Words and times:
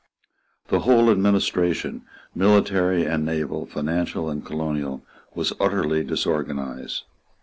The 0.69 0.79
whole 0.79 1.11
administration, 1.11 2.05
military 2.33 3.05
and 3.05 3.23
naval, 3.23 3.67
financial 3.67 4.31
and 4.31 4.43
colonial, 4.43 5.03
was 5.35 5.53
utterly 5.59 6.03
disorganized. 6.03 7.03